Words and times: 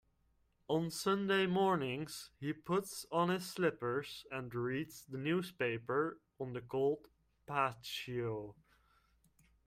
On 0.67 0.89
Sunday 0.89 1.45
mornings, 1.45 2.31
he 2.39 2.53
puts 2.53 3.05
on 3.11 3.29
his 3.29 3.45
slippers 3.45 4.25
and 4.31 4.51
reads 4.55 5.05
the 5.05 5.19
newspaper 5.19 6.19
on 6.39 6.53
the 6.53 6.61
cold 6.61 7.07
patio. 7.45 8.55